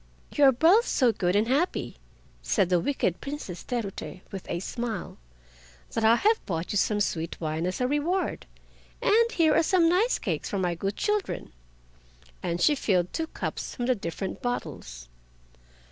"You 0.33 0.45
are 0.45 0.51
both 0.51 0.87
so 0.87 1.11
good 1.11 1.35
and 1.35 1.47
happy." 1.47 1.97
said 2.41 2.69
the 2.69 2.79
wicked 2.79 3.21
Princess 3.21 3.61
Terute 3.63 4.21
with 4.31 4.49
a 4.49 4.59
smile, 4.59 5.19
"that 5.91 6.03
I 6.03 6.15
have 6.15 6.43
brought 6.47 6.71
you 6.71 6.77
some 6.79 6.99
sweet 6.99 7.39
wine 7.39 7.67
as 7.67 7.79
a 7.79 7.87
reward—and 7.87 9.31
here 9.33 9.53
are 9.53 9.61
some 9.61 9.87
nice 9.87 10.17
cakes 10.17 10.49
for 10.49 10.57
my 10.57 10.73
good 10.73 10.95
children." 10.95 11.53
And 12.41 12.59
she 12.59 12.73
filled 12.73 13.13
two 13.13 13.27
cups 13.27 13.75
from 13.75 13.85
the 13.85 13.93
different 13.93 14.41
bottles. 14.41 15.07